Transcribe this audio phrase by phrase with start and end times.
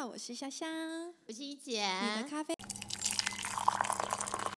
[0.00, 1.86] 好，我是香香，我是一姐。
[2.16, 2.54] 你的咖啡？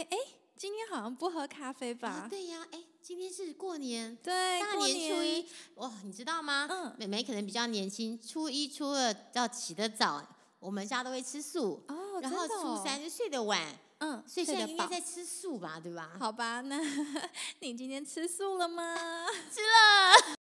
[0.10, 0.18] 哎，
[0.56, 2.28] 今天好像不喝咖啡吧？
[2.30, 5.46] 对呀，哎，今天是过年，对，大年初一。
[5.76, 6.66] 哇，你知道吗？
[6.70, 10.26] 嗯，妹妹可能比较年轻，初一、初二要起得早，
[10.60, 11.84] 我们家都会吃素。
[11.90, 13.78] 哦，然后初三就睡得晚。
[13.98, 16.12] 嗯，所以现在应该在吃素吧，对吧？
[16.22, 16.80] 好吧，那
[17.60, 18.96] 你今天吃素了吗？
[19.52, 20.38] 吃了。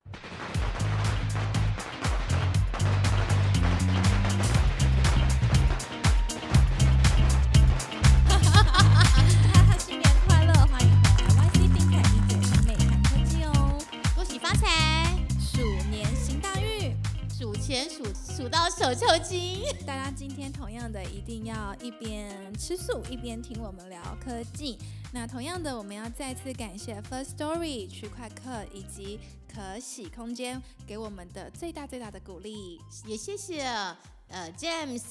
[18.33, 24.79] 数数到手抽筋，大家今天同样的一定要一边吃素一边听我们聊科技。
[25.13, 29.21] 那同样的，我们要再次感谢 First Story 区块客以及
[29.55, 33.65] 可喜空间给我们的最大最大的鼓励，也谢谢
[34.29, 35.03] 呃 James、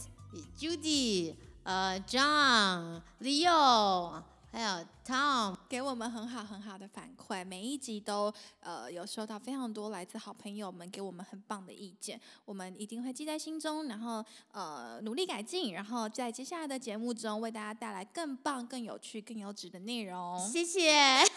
[0.57, 4.23] Judy、呃 John、Leo。
[4.51, 20.37] 还有 Tom 给我们很好很好的反馈，每一集都呃有收到非常多来自好朋友们给我们很棒的意见，我们一定会记在心中，然后呃努力改进，然后在接下来的节目中为大家带来更棒、更有趣、更优质的内容。
[20.37, 21.23] 谢谢。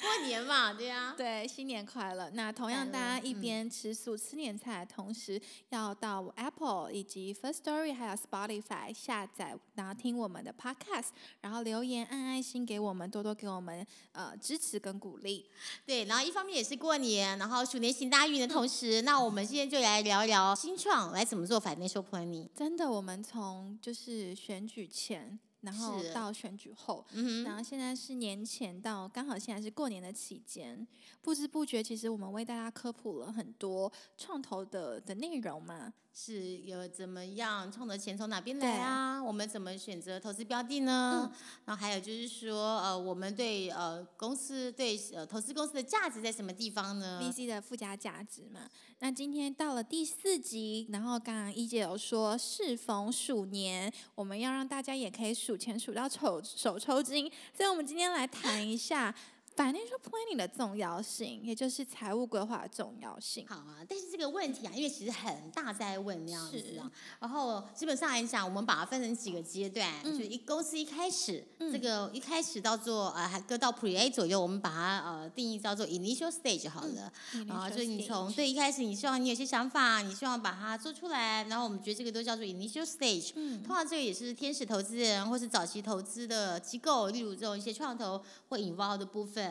[0.00, 1.14] 过年嘛，对呀。
[1.16, 2.30] 对，新年快乐。
[2.30, 11.08] 那同样，大家一边吃素吃年菜，同时要到 Apple 以及 First Story 还有 Spotify 下载，然后听我们的 Podcast，
[11.42, 11.57] 然后。
[11.62, 15.46] 留言按爱心给我们，多多给我们呃支持跟鼓励。
[15.86, 22.48] 对，然后一方面也是过年，然后鼠年行大运的同时，那我们今天就来聊一聊新创来怎么做 financial planning。
[22.54, 25.38] 真的，我们从就是选举前。
[25.62, 27.04] 然后到选举后，
[27.44, 30.86] 然后现在是年前到刚好现在是过年的期间，
[31.20, 39.22] 不知不觉其实我们为大家科普了很多创投的的内容嘛，是有怎么样冲的钱从哪边来啊？
[39.22, 41.30] 我们怎么选择投资标的呢？
[41.64, 48.62] 然后还有就是说，呃，我们对呃公司对呃投资公司的价值在什么地方呢？VC 的附加价值嘛。
[48.98, 55.28] 那今天到了第四集，然后刚刚一姐有说适逢鼠年，我们要让大家也可以。
[55.38, 59.14] 数钱数到手手抽筋，所以我们今天来谈一下。
[59.58, 63.44] Financial planning 的重要性，也就是财务规划的重要性。
[63.48, 66.88] 好啊，但是这个问题啊，因为其实很大在问那样子啊。
[67.18, 77.12] 然后基本上来讲，我们把它分成几个阶段，就一公司一开始，这个一开始到做呃，还搁到 Pre A 左右，我们把它呃定义叫做 Initial Stage 好了。
[77.48, 83.32] 然后就你从对一开始，你希望你有些想法，你希望把它做出来，然后我们觉得这个都叫做 Initial Stage。
[83.34, 83.60] 嗯。
[83.64, 89.47] 通常这个也是天使投资人或是早期投资的机构，例如这种一些创投会引爆的部分。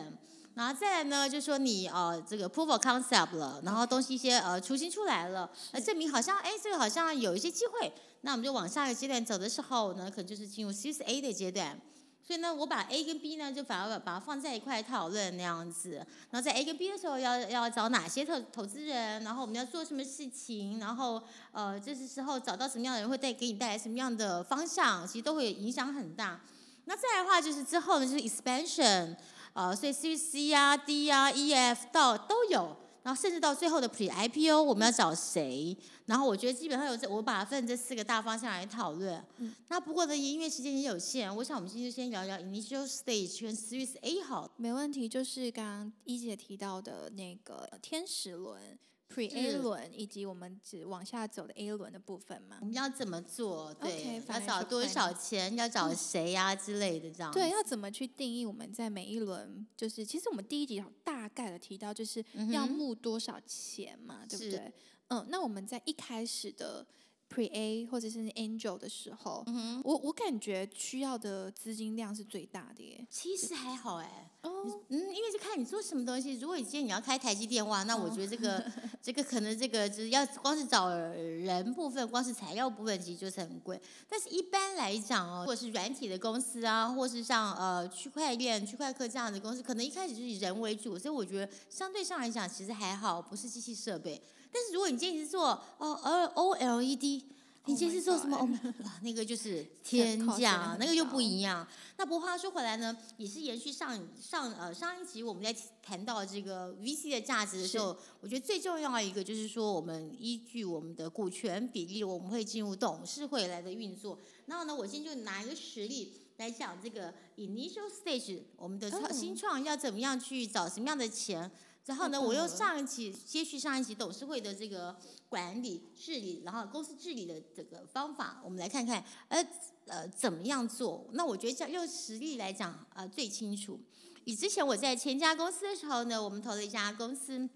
[0.54, 7.92] 然后再来呢，就说你呃这个 proof of concept 了，然后东西一些呃雏形出来了，呃证明好像哎这个好像有一些机会，
[8.22, 11.80] 那我们就往下一个阶段走的时候呢，可能就是进入 Series A 的阶段。
[12.26, 16.04] 所以呢，我把 A 跟 B 呢就反而把把它放在一块讨论那样子。
[16.30, 21.22] 然后在 A 跟 B 的时候要要找哪些投投资人，然后我们要做什么事情，然后
[21.52, 26.40] 呃这是时候找到什么样的人会带给你带来什么样的方向，其实都会影响很大。
[26.84, 29.16] 那再来的话就是之后呢就是 expansion。
[29.58, 35.76] 呃，所以 C C 啊、D 啊、E F 到都有，然后甚至到最后的 Pre I P O，我们要找谁？
[36.06, 39.20] 然后我觉得基本上有这，我把它分这四个大方向来讨论。
[39.38, 39.52] 嗯。
[39.66, 44.48] 那不过呢，因为时间也有限，我想我们今天就先聊聊 Initial Stage 跟 Series A 好。
[44.56, 48.78] 没问题，就是刚刚一姐提到的那个天使轮。
[49.08, 53.72] Pre A 轮以及我们只往下走的 A 轮的部分嘛，我们要怎么做？
[53.74, 55.56] 对，要找多少钱？
[55.56, 57.32] 要找谁呀之类的这样。
[57.32, 59.66] 对，要怎么去定义我们在每一轮？
[59.76, 64.72] 就是其实我们第一集大概的提到，就是要募多少钱嘛，对不对？
[65.08, 66.86] 嗯，那我们在一开始的。
[67.28, 69.44] Pre A 或者是 Angel 的时候，
[69.84, 73.06] 我我感觉需要的资金量是最大的耶。
[73.10, 76.38] 其实还好哎，哦，嗯，因为就看你做什么东西。
[76.38, 78.64] 如果你今天你要开台积电话，那我觉得这个
[79.02, 83.78] 这个可能这个就是要光是找人部分，光是材料部分其实就是很贵。
[84.08, 94.20] 但是一般来讲哦，或者是软体的公司啊，或是像呃区块链、区块客这样的公司，可能一开始就是以人为主，所以我觉得相对上来讲其实还好，不是机器设备。
[94.52, 95.48] 但是如果你今天是做
[95.78, 97.24] 哦呃 O L E D，
[97.66, 98.38] 你今天是做什么？
[98.38, 101.66] 哇，那个就是天价，那个又不一样。
[101.98, 114.18] 那不过话说回来呢，也是延续上上呃上一集我们在谈到这个 V C 的价值的时候，我觉得最重要的一个就是说，我们依据我们的股权比例，我们会进入董事会来的运作。
[114.46, 121.50] 然后呢，我今天就拿一个实例来讲这个 initial stage，我们的创新创要怎么样去找什么样的钱。
[121.88, 124.94] 然后呢，我又上一期接续上一期董事会的这个
[125.26, 129.42] 管理治理，然后公司治理的这个方法，我们来看看，呃
[129.86, 131.08] 呃，怎么样做？
[131.14, 133.80] 那我觉得这用实例来讲，呃，最清楚。
[134.24, 137.48] 以之前我在前家公司的时候呢，我们投了一家公司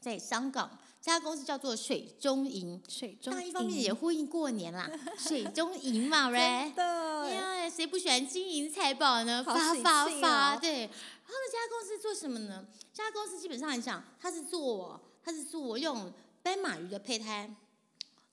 [0.00, 2.80] 在香港，这家公司叫做水中银。
[2.88, 4.88] 水中当然，一方面也呼应过年啦，
[5.18, 6.66] 水中银嘛，right？
[6.76, 9.42] 真的呀，谁不喜欢金银财宝呢？
[9.42, 10.88] 发发发，哦对。
[11.26, 12.66] 然后呢，这家公司做什么呢？
[12.92, 16.12] 这家公司基本上来讲，它是做它是做用
[16.42, 17.54] 斑马鱼的胚胎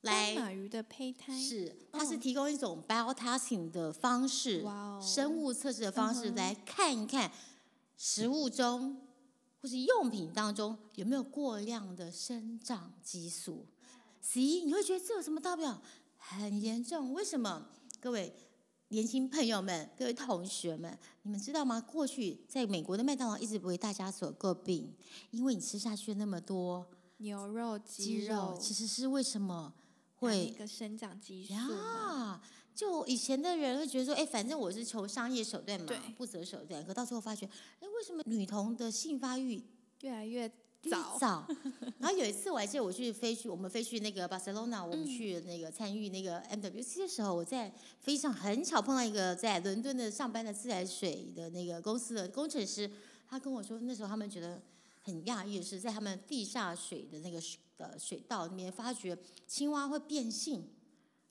[0.02, 4.66] 来斑马鱼的胚胎是，它是嗯提供一种 biotesting 的方式，
[5.02, 7.32] 生物测试的方式嗯来看一看
[7.98, 9.02] 食物中
[9.62, 13.66] 或是用品当中有没有过量的生长激素。
[14.20, 15.82] C，你会觉得这有什么大不了？
[16.18, 17.68] 很严重，为什么？
[18.00, 18.36] 各位
[18.92, 21.80] 年轻朋友们，各位同学们，你们知道吗？
[21.80, 24.94] 过去在美国的麦当劳一直为大家所诟病，
[25.30, 26.86] 因为你吃下去那么多
[27.18, 29.74] 牛肉、鸡鸡肉，其实是为什么
[30.16, 32.42] 会一个生长激素嘛，呀，
[32.76, 36.86] 就以前的人会觉得说，哎，反正我是求商业手段嘛，不择手段。
[36.86, 37.46] 可到最后发觉，
[37.80, 39.64] 哎，为什么女童的性发育
[40.02, 40.52] 越来越越
[40.90, 41.48] 早，早？
[42.00, 47.70] 然后有一次我还记得我去飞去，我们飞去那个巴塞罗那，我们嗯去那个参与那个 MWC 的时候，我在
[48.00, 52.90] 飞机上很巧碰到一个在伦敦的上班的自来水的那个公司的工程师，
[53.28, 54.62] 他跟我说，那时候他们觉得
[55.02, 59.18] 很讶异的是，在他们地下水的那个水的水道里面，发觉
[59.48, 60.68] 青蛙会变性。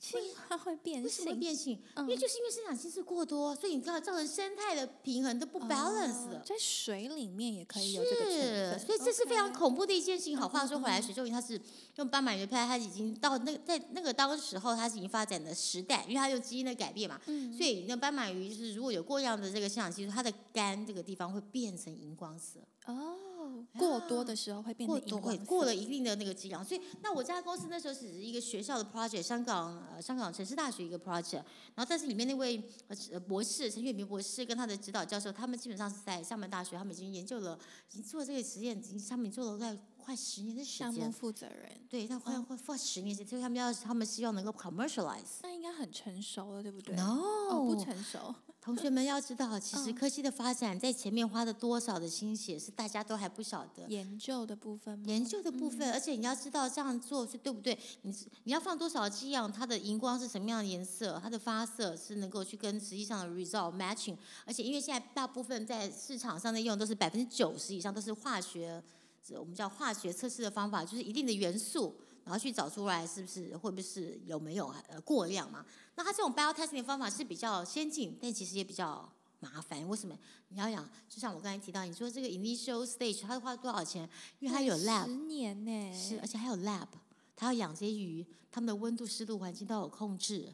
[0.00, 0.18] 青
[0.48, 1.78] 蛙会变为什么会性，变性？
[1.94, 6.38] 嗯因为就是因为生长激素过多，所以你知道造成生态的平衡都不 balance 了。
[6.38, 10.36] 哦在水里面也可以有这个成是，分，所以这是非常恐怖的一件事情。
[10.36, 11.60] 好话说回来，水中鱼它是
[12.00, 17.52] 用斑马鱼胚，它已经到那个在那个当时候，它是已经发展的时代，因为它有基因的改变嘛，嗯。
[17.52, 22.58] 所以那斑马鱼就是如果有过量的这个生长激素，它的肝这个地方会变成荧光色。
[22.86, 31.34] 哦，过多的时候会变过多成荧光色会过了一定的那个剂量，所以那我家公司那时候只是一个学校的 project，香港呃香港城市大学一个 project，
[31.74, 32.56] 然后但是里面那位
[32.88, 37.58] 呃呃博士陈雪明博士跟他的指导教授，他们基本上是在厦门大学，他们已经研究了，
[37.90, 45.40] 已经做这个实验，已经他们做了快快十年的时项目间，负责人，对，他快快快十年时间，所以他们要他们希望能够 commercialize。
[45.42, 47.20] 那应该很成熟了，对不对 No，、
[47.50, 53.86] 哦，不成熟，同学们要知道，其实嗯科技的发展在前面花了多少的心血，是大家都还不晓得。
[53.88, 55.04] 研究的部分吗？
[55.06, 57.78] 研究的部分，而且你要知道这样做是对不对？
[58.02, 58.14] 你
[58.44, 64.16] 你要放多少剂量，它的荧光是什么样的颜色，它的发色是能够去跟实际上的 result matching。
[64.44, 68.99] 而且因为现在大部分在市场上在用都是百分之九十以上都是化学，这
[69.38, 71.94] 我们叫化学测试的方法，就是一定的元素，
[72.24, 75.64] 然后去找出来是不是会不会是有没有呃过量嘛？
[75.94, 79.86] 那它这种 biotesting 的方法是比较先进，但其实也比较麻烦。
[79.88, 80.18] 为什么？
[80.48, 84.08] 你要想，就像我刚才提到，你说这个 initial stage 它花多少钱？
[84.40, 86.88] 因为它有 lab，十年呢，是，而且还有 lab，
[87.36, 90.52] 它要养这些鱼，它们的温度、湿度、环境都有控制。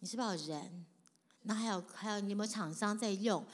[0.00, 0.84] 你是不是要有人？
[1.42, 3.44] 那还有还有，你有没有厂商在用？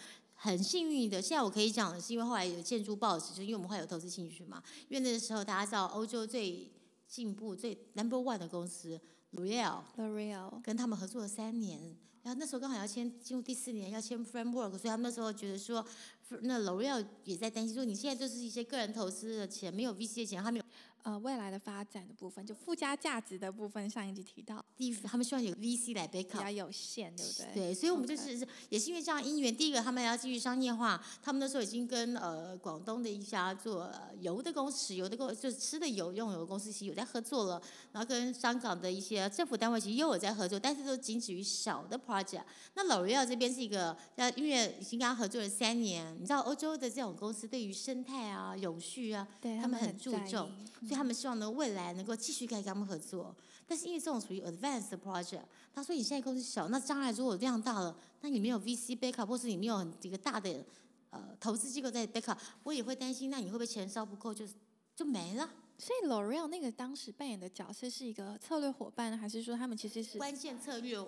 [0.44, 4.60] 很幸运的，现在我可以讲的是，因为后来有建筑报纸，就是因为我们后来有投资兴趣嘛。
[4.88, 6.68] 因为那个时候大家知道，欧洲最
[7.06, 9.00] 进步、最 number one 的公司
[9.34, 15.86] L'Oreal，L'Oreal，跟他们合作了三年，然后那时候刚好要签进入第四年要签 framework，所以他们那时候觉得说，
[16.40, 20.64] 那 L'Oreal 也在担心说，你现在就是一些个人投资的钱，没有 VC 的钱，他没有
[21.02, 26.52] 呃，未来的发展的部分，就附加价值的部分，上一集提到第，他们希望有 VC 来 back 比较。
[26.52, 27.46] 有限，对不对？
[27.54, 42.44] 对，所以我们就是也是因为这样因缘，第一个他们要继续商业化，他们那时候已经跟呃广东的一家做呃油的公司、石油的公就是吃的油用油的公司其实有在合作了，然后跟香港的一些政府单位其实又有在合作，但是都仅止于小的 project。
[42.74, 50.50] 那老 real 这边是一个，那，因为已经跟他合作了三年，你知道欧洲的这种公司对于生态啊、永续啊，对他们很很注重
[50.92, 53.34] 所以他们希望呢未来能够继续跟他们合作。
[53.66, 55.40] 但是因为这种属于 advanced 的 project，
[55.74, 60.62] 他说你现在公司小，那将来如果量大了，那你没有 VC backup，或是你没有很一个大的
[61.08, 64.44] 呃投资机构在 backup，我也会担心，那你会不会钱烧不够就
[64.94, 65.48] 就没了？
[65.78, 70.98] 所以 L'Oreal 那个当时扮演的角色是一个策略伙伴，还是说他们其实是关键策略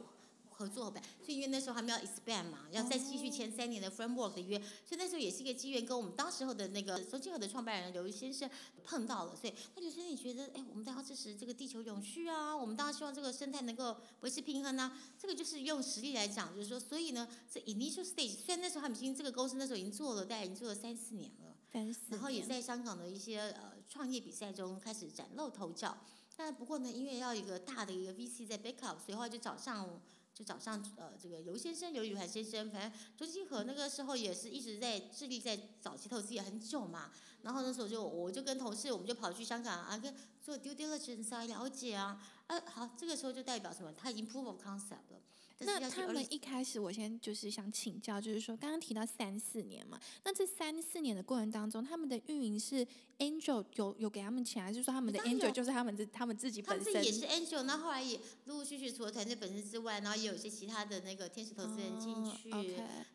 [0.57, 8.49] 合作伙伴，所以因为那时候还没有 expand 嘛，要再继续签三年的 framework 的约，所以那时候也是一个机缘，跟我们当时候的那个中金和的创办人刘先生
[8.85, 21.57] 碰到了，所以他就说你觉得，哎，我们当然要支持这个地球永续啊，我们当然希望这个生态能够维持平衡啊，这个就是用实力来讲，就是说，所以呢，这 initial stage 虽然那时候他们已经这个公司那时候已经做了，大概已经做了三四年了。
[21.73, 25.97] 三四然后也在香港的一些呃创业比赛中开始崭露头角。
[26.37, 30.01] 但不过呢，因为要有一个大的一个 VC 在 backup，所以后来就找上
[30.35, 37.13] 就早上呃这个刘先生刘宇涵先生，反正周星河那个时候也是一直在致力在早期投资也很久嘛。
[37.43, 40.13] 然后那时候就我就跟同事我们就跑去香港啊，跟
[40.43, 43.93] 做 due diligence 啊，了解啊，呃好，这个时候就代表什么？
[43.93, 45.21] 他已经 proof of concept 了。
[45.61, 52.87] 那他们一开始，我先就是想请教，就是说刚刚提到三四年嘛，那这三四年的过程当中，他们的运营是
[53.19, 56.93] Angel 有有给他们钱，还是说他们的 Angel 就是他们自他们自己本身？
[56.93, 62.51] 他们自己也是 Angel，那后来也陆陆续续除了团队本身之外，然后也有一些其他的那个天使投资人进去，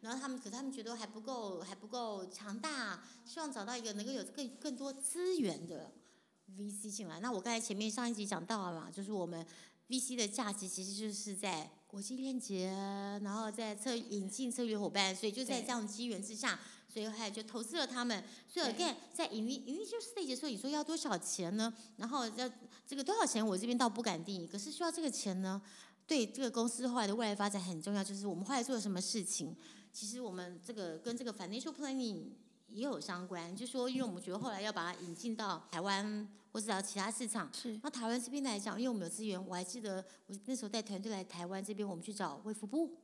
[0.01, 5.91] 然后他们可他们觉得还不够还不够强大，希望找到一个能够有更更多资源的
[6.57, 7.19] VC 进来。
[7.19, 9.45] 那我刚才前面上一集讲到了嘛，就是我们
[9.89, 11.71] VC 的价值其实就是在。
[11.89, 12.67] 国际链接，
[13.23, 18.23] 然后在策引进策略伙伴，所以就在这样的机缘之下，所以后来就投资了他们。
[18.47, 21.73] 所以 again，在 initial stage 的时候，你说要多少钱呢？
[21.97, 22.47] 然后要
[22.85, 24.45] 这个多少钱，我这边倒不敢定义。
[24.45, 25.59] 可是需要这个钱呢，
[26.05, 28.03] 对这个公司后来的未来发展很重要。
[28.03, 29.55] 就是我们后来做了什么事情，
[29.91, 32.25] 其实我们这个跟这个 financial planning
[32.71, 33.55] 也有相关。
[33.55, 36.27] 就说因为我们觉得后来要把它引进到台湾。
[36.51, 42.97] 或者到其他市场，是那台湾这边来讲，因为我们有资源，我还记得我那时候带团队来台湾这边，我们去找卫福部，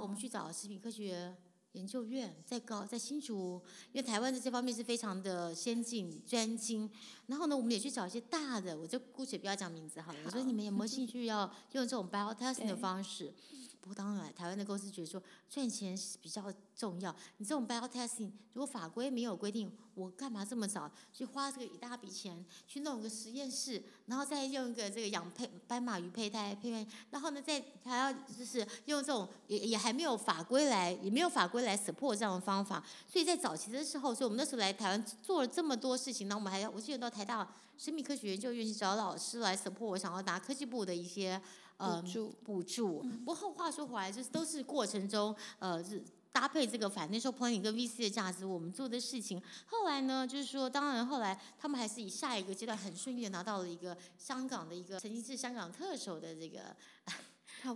[0.00, 1.36] 我们去找食品科学
[1.72, 3.60] 研究院，在高在新竹，
[3.92, 6.90] 因为台湾在这方面是非常的先进专精。
[7.26, 10.18] 然后呢，我们也去找一些大的，我就姑且不要讲名字好了。
[10.24, 13.34] 我说你们有没有 兴趣要用这种 bio testing 的方式？
[13.80, 17.14] 不过当然，台湾的公司觉得说赚钱是比较重要。
[17.38, 32.84] 你这种 bio testing，如果法规没有规定，我干嘛这么早去花这个一大笔钱去弄个实验室，然后再用一个这个养胚斑马鱼胚胎胚胎，然后呢再还要就是用这种也也还没有法规来，也没有法规来 support 这样的方法。
[33.06, 41.40] 所以在早期的时候，所以我们那时候来台湾做了这么多事情，那我们还要我记得到台大生命科学研究院去找老师来 support 我想要拿科技部的一些。
[41.78, 43.00] 补助，补助。
[43.24, 49.40] 不过话说回来，就是都是过程中，呃，是搭配这个 financial planning 跟 VC 的价值，我们做的事情。
[49.66, 56.76] 后来呢，就是说，当然后来他们还是以下一个阶段很顺利的拿到了一个香港的一个曾经是香港特首的这个，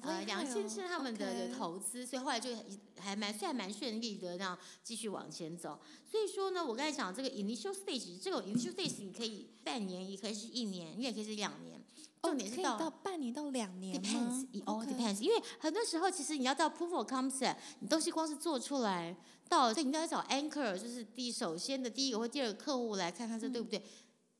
[0.02, 2.50] 呃，梁先生他们的投资，所以后来就
[2.98, 5.80] 还蛮算蛮顺利的，这样继续往前走。
[6.08, 11.80] 所以说呢，我刚才讲这个 initial stage，这个 initial stage 你可以半年，也可以是一年，你也可以是两年。
[12.22, 19.16] 重点是到半年到两年吗？Depends，哦，depends，因为很多时候其实你要到 proof of concept，你东西光是做出来，
[19.48, 23.82] 到所以你要找 anchor，就是第首先的第一个或第二个客户来看看这对不对，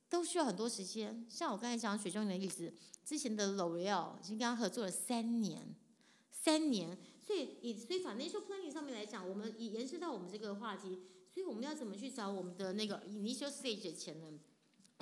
[0.09, 1.27] 都需要很多时间。
[1.29, 2.73] 像我刚才讲水中的例子，
[3.05, 5.75] 之前的 L'Oreal 已经跟他合作了三年，
[6.31, 11.01] 三年，所以以所以 financial planning 上面来讲，我们以延伸到我们这个话题，
[11.35, 14.27] 所以我们要怎么去找我们的那个 initial stage 的钱呢？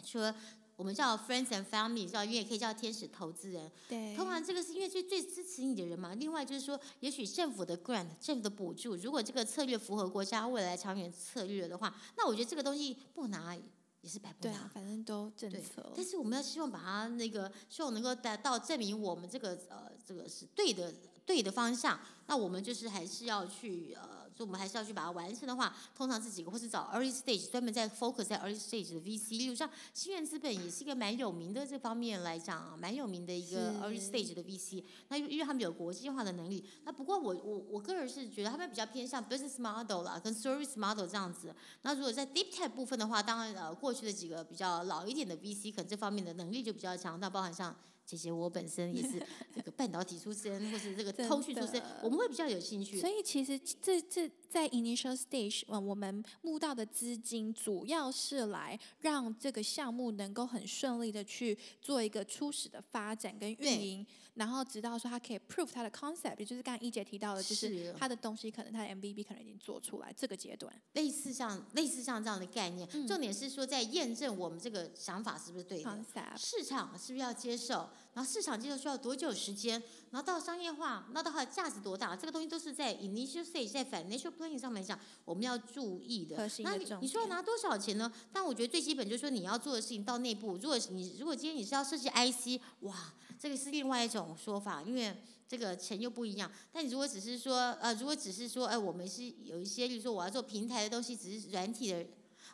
[0.03, 0.35] 除了
[0.81, 3.71] 我们叫 friends and family，叫因为也可以叫天使投资人。
[3.87, 4.17] 对。
[4.17, 6.15] 通常这个是因为最最支持你的人嘛。
[6.15, 14.51] 另外就是说，也许政府的 grant，政府的补助，如果这个策略符合国家未来长远策略的话，那我觉得这个东西不拿也是白不拿。
[14.51, 15.93] 对啊，反正都政策。
[15.95, 20.95] 但是我们要希望把它那个，希望能够达到证明我们这个呃这个是对的
[21.27, 22.01] 对的方向。
[22.27, 24.30] 那我们就是还是要去呃。
[24.41, 34.83] 所以我们还是要去把它完成的话，通常是几个，或是找 early stage 专门在 focus 在 early stage 的 VC，例如像新源资本也是一个蛮有名的这方面来讲啊，蛮有名的一个 early stage 的 VC。
[35.09, 41.55] 那因为他们有国际化的能力，那不过我我我个人是觉得他们比较偏向 business model 啦，跟 service model 这样子。
[41.83, 47.77] 那如果在 deep tech 部分的话，当然呃过去的几个比较老一点的 VC，可能这方面的能力就比较强，那包含像。
[48.11, 49.23] 谢谢，我本身也是
[49.55, 52.99] 这个半导体出身，或是这个通讯出身，我们会比较有兴趣。
[52.99, 64.07] 所以其实这这在 initial stage，嗯我们募到的资金主要是来让这个项目能够很顺利的去做一个初始的发展跟运营。
[64.35, 76.05] 然后直到说它可以 prove 它的 concept，也就是刚刚一姐提到的，就是它的东西可能它的 MVP 可能已经做出来，这个阶段类似像类似像这样的概念，重点是说在验证我们这个想法是不是对的，
[76.39, 86.37] 市场是不是要接受，然后市场接受需要多久时间，然后到商业化，那到它的价值多大，这个东西都是在 initial stage 在 financial planning 上面讲我们要注意的。
[86.61, 88.13] 那你你说要拿多少钱呢？
[88.33, 93.13] 但我觉得最基本就是说你要做的事情到内部，如果你如果今天你是要设计 IC，哇。
[93.39, 95.17] 这个是另外一种说法，因为
[95.49, 96.53] 这个钱又不一样。
[96.71, 102.05] 但你如果只是说，呃，如果只是说，哎，我们是有一些，比如说我要做平台的东西，只是软体的，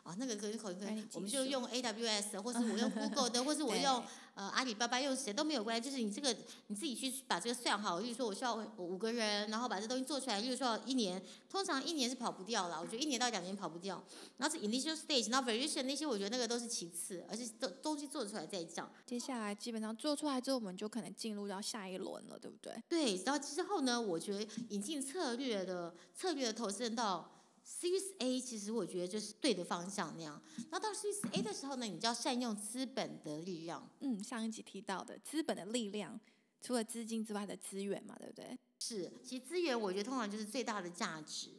[0.07, 4.01] 啊，那个可以可能管理我们就用 AWS，或是我用 Google 的，或是我用
[4.35, 6.33] 呃阿里巴巴用谁都没有关系，就是你这个
[6.67, 7.99] 你自己去把这个算好。
[7.99, 10.39] 例如说，我需要五个人，然后把这东西做出来。
[10.39, 14.01] 例如说一年，通常一年是跑不掉了，我觉得一年到两年跑不掉。
[14.37, 18.89] 然后是 initial stage，然后 variation 那些，我觉得那个都是其次，而且都东西做出来再讲。
[19.05, 22.81] 接下来基本上做出来之后，我们就可能进入到下一轮了，对不对？
[22.87, 27.29] 对，然后之后呢，我觉得引进策略的策略的投资人到
[27.67, 30.41] Series A，其实我觉得就是对的方向那样。
[30.71, 33.87] 然后到 Series A 的时候呢，你就要善用资本的力量。
[33.99, 36.17] 嗯，上一集提到的资本的力量，
[36.61, 38.57] 除了资金之外的资源嘛，对不对？
[38.79, 41.49] 是，其实资源我觉得通常就是最大的价值。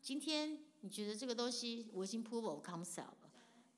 [0.00, 3.30] 今天你觉得这个东西我已经 prove of concept 了，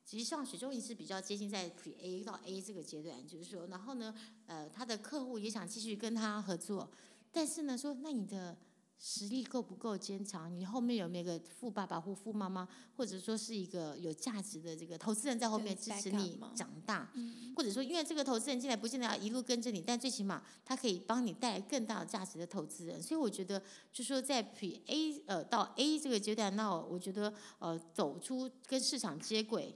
[0.04, 4.14] 其实像雪中银是比较接近在 Pre A 到 A 这个阶段，就是说，然后呢，
[4.46, 6.90] 呃，他的客户也想继续跟他合作，
[7.32, 8.56] 但是呢，说那你的
[8.98, 10.54] 实力够不够坚强？
[10.54, 17.10] 你后面有没有个富爸爸或富妈妈，或者说是一个有价值的这个投资人在后面支持你长大？
[17.14, 23.02] 嗯，或者说，因为这个投资人进来不见得要一路跟着你，但最起码他可以帮你带来更大的价值的投资人。
[23.02, 29.74] 所以我觉得，就说在 Pre A 呃到 A 这个阶段，那我觉得呃走出跟市场接轨，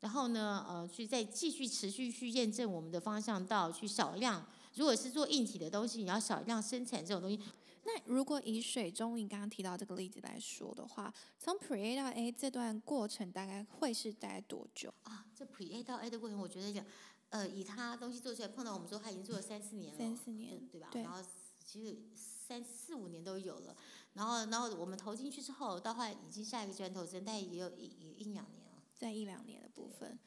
[0.00, 4.44] 然后呢呃去再继续持续去验证我们的方向到去少量。
[4.74, 7.40] 如果是做硬体的东西，你要少量生产这种东西，
[7.86, 14.92] 那如果以水中你刚刚提到这个例子来说的话，从 Pre A 到 A 这段过程大概会是大概多久？
[15.04, 16.84] 啊，这 Pre A 到 A 的过程，我觉得讲，
[17.30, 20.88] 呃，以他东西做出来，碰到我们说他已经做了三四年了，三四年对吧？
[20.90, 21.22] 对然后
[21.64, 23.76] 其实三四五年都有了，
[24.14, 28.82] 然后然后我们投进去之后，到后来已经下一个阶段投资人，大概也有一一一两年了。
[28.94, 30.18] 在一两年的部分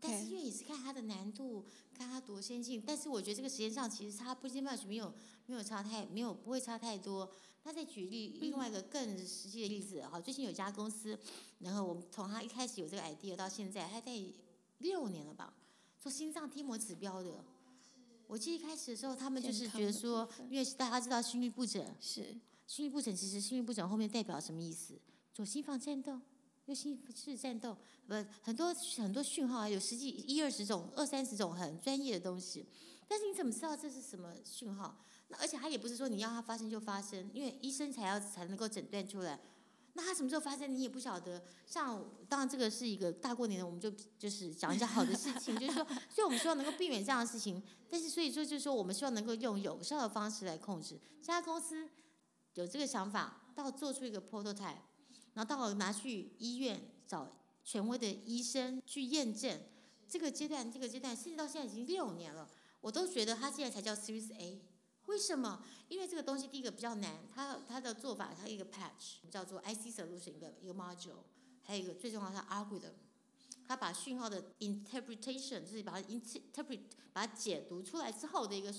[0.00, 1.64] 但是因为也是看它的难度，
[1.96, 2.82] 看它多先进。
[2.86, 5.12] 但是我觉得这个时间上其实差不间 much 没有
[5.46, 7.30] 没有差太没有不会差太多。
[7.64, 11.18] 那再举例另外一个更实际的例子，哈，最近有家公司，
[11.58, 14.12] 然后我们从他一开始有这个 idea 到现在，他在
[14.78, 15.52] 六年了吧，
[15.98, 17.44] 做心脏贴膜指标的。
[18.28, 22.36] 我记得一开始的时候，他们就是觉得说，因为大家知道心律不整，是
[22.66, 24.94] 心律不整其实心律不整后面代表什么意思？
[25.32, 26.20] 左心房颤动，
[26.66, 32.66] 右心室颤动，不很多很多讯号啊，有十几一二十种、二三十种很专业的东西。
[33.08, 34.96] 但是你怎么知道这是什么讯号？
[35.28, 39.38] 那而且它也不是说你要它发生就发生，因为医生才要才能够诊断出来。
[39.94, 41.42] 那它什么时候发生你也不晓得。
[41.64, 47.62] 像当然这个是一个大过年的，我们就就是讲一下好的事情， 就是说，所以我们希望能够避免这样的事情。
[47.88, 50.98] 但是所以说就是说，我们希望能够用有效的方式来控制。
[51.20, 51.88] 这家公司
[52.54, 54.76] 有这个想法，到做出一个 prototype，
[55.36, 57.30] 然后到拿去医院找
[57.62, 59.60] 权威的医生去验证。
[60.08, 62.48] 这个阶段，这个阶段，甚至到现在已经六年了，
[62.80, 64.62] 我都觉得它现在才叫 Series A。
[65.06, 65.62] 为什么？
[65.88, 71.24] 因为这个东西第一个比较难，它它的做法，它一个 patch 叫做 IC solution 一个一个 module，
[71.62, 72.94] 还有一个最重要的是 algorithm，
[73.66, 76.80] 它把讯号的 interpretation 就是把它 interpret
[77.12, 78.72] 把它解读出来之后的一个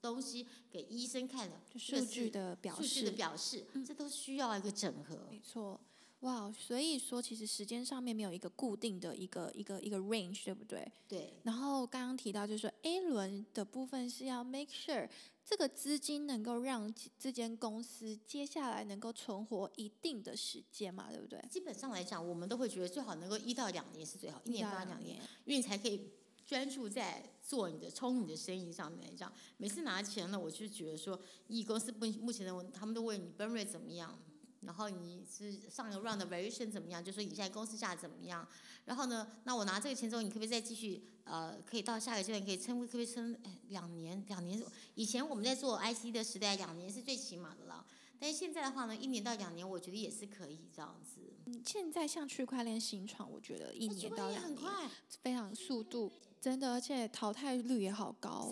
[0.00, 5.26] 东西给医生看的，数据的表数据的，表示，这都需要一个整合。
[5.30, 5.78] 没错。
[6.20, 10.90] 哇，所以说其实时间上面没有一个固定的一个一个一个 range，对不对？
[11.08, 15.08] 对，然后刚刚提到就是说 A 轮的部分是要 make sure
[15.46, 21.42] 这个资金能够让这间公司接下来能够存活一定的时间嘛，对不对？
[21.50, 26.12] 基本上来讲，我们都会觉得最好能够一到两年是最好，一年到到两年，，因为你才可以
[26.46, 29.32] 专注在做你的冲你的生意上面来讲。
[29.56, 34.16] 每次拿钱呢，我就觉得说，以公司目目前的问，他们都问你 burn rate 怎么样，
[34.60, 38.46] 然后你是上一个 round 的 variation 怎么样，就说你现在公司价怎么样。
[38.84, 44.22] 然后呢，那我拿这个钱之后，你可不可以再继续呃，可以到下个阶段可以撑，可不可以撑哎两年？
[44.28, 44.62] 两年
[44.94, 47.86] 以前我们在做 IC 的时代，两年是最起码的了。
[48.18, 51.20] 但是现在的话呢，一年到两年，我觉得也是可以这样子。
[51.46, 54.90] 嗯现在像区块链新创，我觉得一年到两年很快
[55.22, 55.39] 非常
[55.70, 58.50] 速度，真的，而且淘汰率也好高。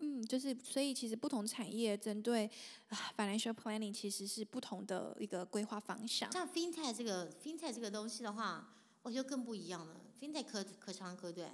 [0.00, 2.50] 嗯，就是所以其实不同产业针对
[2.88, 6.30] 啊 financial planning 其实是不同的一个规划方向。
[6.32, 10.00] 像 fintech 这个 fintech 这个东西的话，我觉得更不一样了。
[10.20, 11.48] fintech 可可长可短，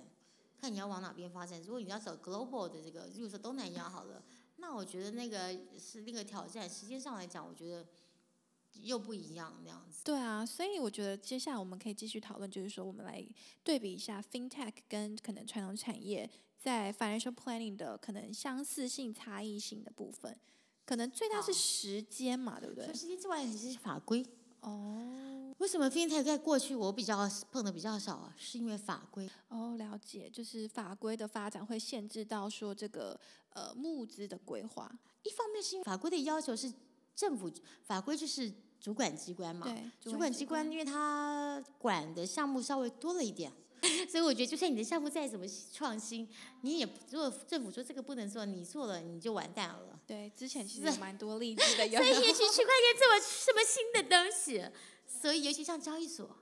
[0.58, 1.60] 看你要往哪边发展。
[1.60, 4.22] 如果你要走 global 的这个，如果说东南亚好了，
[4.56, 6.68] 那我觉得那个是那个挑战。
[6.68, 7.86] 时间上来讲，我觉得
[8.82, 10.02] 又不一样那样子。
[10.04, 13.24] 对啊，所以我觉得接下来我们可以继续讨论，就是说我们来
[13.62, 20.38] 对比一下 fintech 跟可能传统产业在 financial planning 的可能相似性、差异性的部分。
[20.84, 22.92] 可能最大是时间嘛，对不对除？
[22.92, 24.24] 时间之外，其实是法规。
[24.60, 28.34] 哦为什么 fintech 在过去我比较碰的比较少啊？
[28.36, 29.30] 是因为法规。
[29.48, 33.18] 哦，了解，就是法规的发展会限制到说这个
[33.50, 34.90] 呃募资的规划。
[35.22, 36.70] 一方面是因为法规的要求是
[37.14, 37.50] 政府
[37.82, 43.52] 法规就是主管机关嘛，对，主管机关因为他管的项目稍微多了一点。
[44.08, 46.26] 所以我觉得，就算你的项目再怎么创新，
[46.62, 50.00] 你也如果政府说这个不能做，你做了你就完蛋了。
[50.06, 51.86] 对，之前其实有蛮多例子的。
[51.90, 54.64] 所以，也许区块链这么什么新的东西，
[55.06, 56.34] 所以尤其像交易所，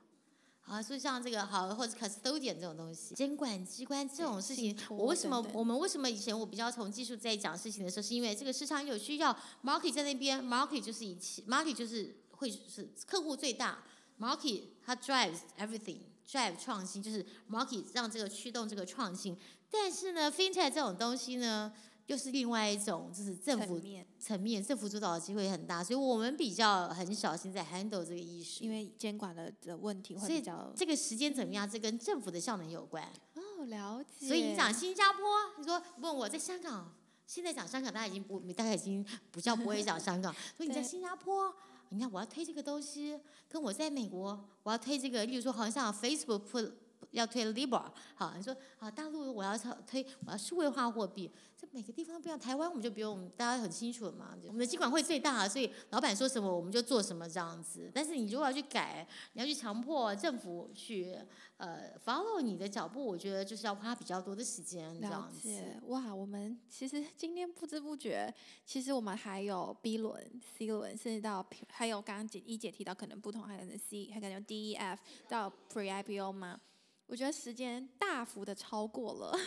[0.65, 13.83] 啊，所以像这个好或者 custodian 这种东西，监管机关这种事情，我为什么我们为什么以前我比较从技术在讲事情的时候，是因为这个市场有需要，market 在那边，market 就是一切，market 就是会是客户最大
[14.19, 15.97] ，market 它 drives everything。
[16.25, 19.37] drive 创新就是 market 让这个驱动这个创新，
[19.69, 21.71] 但是呢，fintech 这种东西呢，
[22.07, 23.79] 又是另外一种，就是政府
[24.19, 30.71] 层面，政府主导的机会很大，所以我们比较很小心在 handle 这个意识，因为监管的的问题会比较。
[30.75, 31.69] 这个时间怎么样？
[31.69, 33.03] 这跟政府的效能有关。
[33.35, 34.27] 哦，了解。
[34.27, 35.21] 所以你讲新加坡，
[35.57, 36.93] 你说问我在香港，
[37.25, 40.33] 现在讲香港，大家已经不，大概已经不叫不会讲香港。
[40.57, 41.53] 所以你在新加坡。
[41.89, 46.39] 你看，我要推这个东西，跟我在美国，我要推这个，例如说，好像 Facebook
[47.11, 47.85] 要推 Libra，
[48.15, 51.31] 好，你说啊，大陆我要推，我要数位化货币。
[51.55, 54.35] 这每个地方不一样，台湾我们就不用，大家很清楚了嘛。
[54.45, 57.89] 我们的监管会最大，所以老板说什么我们就做什么这样子。
[57.93, 61.17] 但是你如果要去改，你要去强迫政府去
[61.55, 65.49] 呃 follow 你的脚步，我觉得就是要花比较多的时间这样子。
[65.87, 68.33] 哇，我们其实今天不知不觉，
[68.65, 76.59] 其实我们还有 B 轮、C 轮，甚至到还有刚刚姐一姐提到可能不同，还有 C，还可能 D、E、F 到 Pre IPO 吗？
[77.07, 79.37] 我觉得时间大幅的超过了。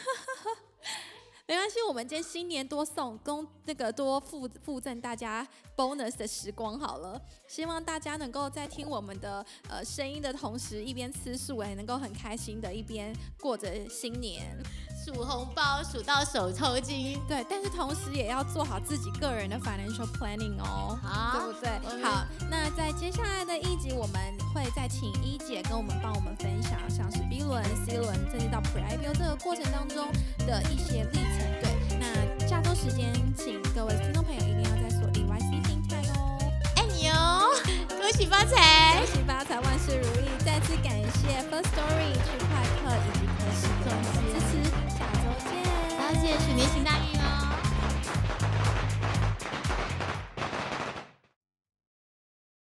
[1.48, 14.60] 没关系，我们今天新年多送公那个多附附赠大家 bonus 的时光好了，希望大家能够在听我们的呃声音的同时，一边吃素，也能够很开心的一边过着新年，
[15.04, 17.16] 数红包数到手抽筋。
[17.28, 20.98] 对，但是同时也要做好自己个人的 financial planning 哦，
[21.32, 22.02] 对不对？
[22.02, 30.06] 好，那在接下来的一集，我们会再请一姐跟我们帮我们分享，像是轮、C 轮，甚至到 Pre IPO 这个过程当中
[30.46, 31.38] 的一些历程。
[31.62, 36.38] 对，那下周时间，请各位听众朋友一定要在锁定 YC 心态哦，
[36.76, 37.46] 爱你哦，
[37.88, 40.26] 恭喜发财，恭喜发财，万事如意。
[40.44, 43.86] 再次感谢 First Story 区块客以及科西的
[44.20, 44.50] 支持，
[44.96, 47.15] 下周见，谢谢鼠年行大运。